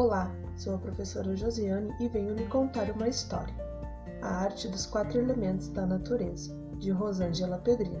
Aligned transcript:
Olá, 0.00 0.34
sou 0.56 0.76
a 0.76 0.78
professora 0.78 1.36
Josiane 1.36 1.94
e 2.00 2.08
venho 2.08 2.34
lhe 2.34 2.46
contar 2.46 2.90
uma 2.90 3.06
história. 3.06 3.54
A 4.22 4.44
arte 4.44 4.66
dos 4.66 4.86
quatro 4.86 5.18
elementos 5.18 5.68
da 5.68 5.84
natureza, 5.84 6.56
de 6.78 6.90
Rosângela 6.90 7.58
Pedrina. 7.58 8.00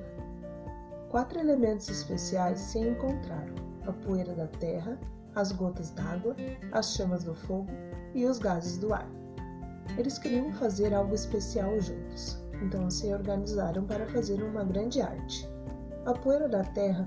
Quatro 1.10 1.38
elementos 1.38 1.90
especiais 1.90 2.58
se 2.58 2.78
encontraram: 2.78 3.54
a 3.86 3.92
poeira 3.92 4.34
da 4.34 4.46
terra, 4.46 4.98
as 5.34 5.52
gotas 5.52 5.90
d'água, 5.90 6.34
as 6.72 6.94
chamas 6.94 7.24
do 7.24 7.34
fogo 7.34 7.68
e 8.14 8.24
os 8.24 8.38
gases 8.38 8.78
do 8.78 8.94
ar. 8.94 9.06
Eles 9.98 10.18
queriam 10.18 10.50
fazer 10.54 10.94
algo 10.94 11.14
especial 11.14 11.78
juntos, 11.80 12.42
então 12.62 12.88
se 12.88 13.12
organizaram 13.12 13.84
para 13.84 14.06
fazer 14.06 14.42
uma 14.42 14.64
grande 14.64 15.02
arte. 15.02 15.46
A 16.06 16.14
poeira 16.14 16.48
da 16.48 16.64
terra 16.64 17.06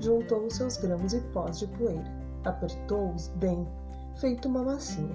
juntou 0.00 0.50
seus 0.50 0.78
grãos 0.78 1.14
e 1.14 1.20
pós 1.32 1.60
de 1.60 1.68
poeira, 1.68 2.10
apertou-os 2.44 3.28
bem 3.36 3.64
feito 4.16 4.48
uma 4.48 4.62
massinha. 4.62 5.14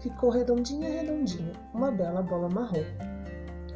Ficou 0.00 0.30
redondinha, 0.30 0.88
redondinha, 0.88 1.52
uma 1.74 1.90
bela 1.90 2.22
bola 2.22 2.48
marrom. 2.48 2.84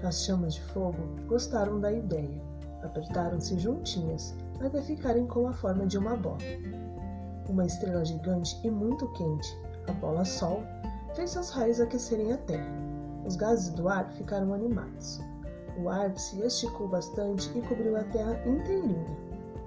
As 0.02 0.24
chamas 0.24 0.54
de 0.54 0.62
fogo 0.62 0.98
gostaram 1.26 1.80
da 1.80 1.92
ideia. 1.92 2.40
Apertaram-se 2.82 3.58
juntinhas 3.58 4.34
até 4.60 4.80
ficarem 4.80 5.26
com 5.26 5.46
a 5.48 5.52
forma 5.52 5.86
de 5.86 5.98
uma 5.98 6.16
bola. 6.16 6.38
Uma 7.48 7.66
estrela 7.66 8.04
gigante 8.04 8.58
e 8.64 8.70
muito 8.70 9.06
quente, 9.12 9.56
a 9.88 9.92
bola 9.92 10.24
Sol, 10.24 10.62
fez 11.14 11.30
seus 11.30 11.50
raios 11.50 11.80
aquecerem 11.80 12.32
a 12.32 12.38
terra. 12.38 12.70
Os 13.26 13.36
gases 13.36 13.70
do 13.70 13.88
ar 13.88 14.10
ficaram 14.12 14.54
animados. 14.54 15.20
O 15.78 15.88
ar 15.88 16.16
se 16.18 16.40
esticou 16.40 16.88
bastante 16.88 17.50
e 17.56 17.62
cobriu 17.62 17.96
a 17.96 18.04
terra 18.04 18.40
inteirinha. 18.46 19.06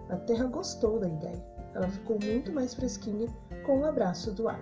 A 0.09 0.17
terra 0.17 0.45
gostou 0.45 0.99
da 0.99 1.07
ideia. 1.07 1.43
Ela 1.73 1.87
ficou 1.87 2.17
muito 2.23 2.53
mais 2.53 2.73
fresquinha 2.73 3.27
com 3.65 3.79
o 3.79 3.85
abraço 3.85 4.31
do 4.31 4.47
ar. 4.47 4.61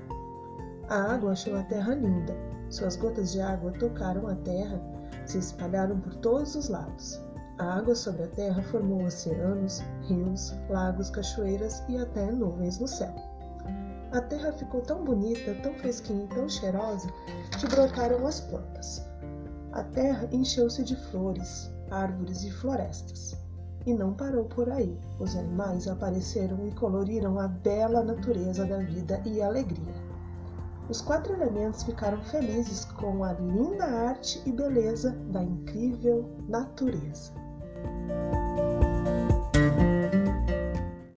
A 0.90 1.14
água 1.14 1.32
achou 1.32 1.56
a 1.56 1.64
terra 1.64 1.96
linda. 1.96 2.36
Suas 2.70 2.96
gotas 2.96 3.32
de 3.32 3.40
água 3.40 3.72
tocaram 3.72 4.28
a 4.28 4.36
terra, 4.36 4.82
se 5.26 5.38
espalharam 5.38 6.00
por 6.00 6.16
todos 6.16 6.56
os 6.56 6.70
lados. 6.70 7.22
A 7.60 7.78
água 7.78 7.96
sobre 7.96 8.24
a 8.24 8.28
terra 8.28 8.62
formou 8.64 9.04
oceanos, 9.04 9.82
rios, 10.02 10.54
lagos, 10.70 11.10
cachoeiras 11.10 11.84
e 11.88 11.98
até 11.98 12.32
nuvens 12.32 12.80
no 12.80 12.88
céu. 12.88 13.14
A 14.12 14.22
terra 14.22 14.52
ficou 14.52 14.82
tão 14.82 15.04
bonita, 15.04 15.56
tão 15.64 15.74
fresquinha 15.76 16.26
e 16.26 16.36
tão 16.36 16.50
cheirosa 16.50 17.08
que 17.60 17.68
brotaram 17.68 18.26
as 18.28 18.42
plantas. 18.42 19.04
A 19.72 19.84
terra 19.84 20.28
encheu-se 20.32 20.84
de 20.84 20.96
flores, 20.96 21.72
árvores 21.90 22.44
e 22.44 22.52
florestas. 22.52 23.36
E 23.86 23.94
não 23.94 24.14
parou 24.14 24.46
por 24.46 24.70
aí. 24.70 25.00
Os 25.20 25.36
animais 25.36 25.88
apareceram 25.88 26.68
e 26.68 26.72
coloriram 26.72 27.40
a 27.40 27.48
bela 27.48 28.04
natureza 28.04 28.66
da 28.66 28.78
vida 28.78 29.22
e 29.26 29.42
alegria. 29.42 29.94
Os 30.90 31.02
quatro 31.02 31.34
elementos 31.34 31.84
ficaram 31.84 32.22
felizes 32.24 32.86
com 32.86 33.24
a 33.24 33.34
linda 33.34 33.86
arte 33.86 34.42
e 34.46 34.52
beleza 34.52 35.12
da 35.32 35.42
incrível 35.42 36.30
natureza. 36.48 37.32